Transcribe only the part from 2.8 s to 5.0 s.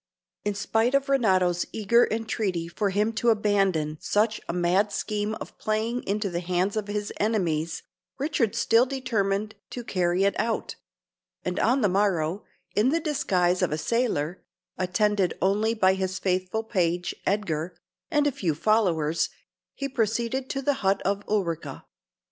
him to abandon such a mad